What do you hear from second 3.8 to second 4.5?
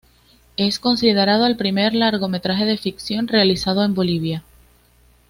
en Bolivia.